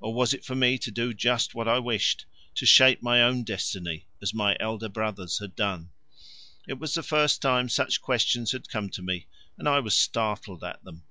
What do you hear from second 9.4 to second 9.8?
and I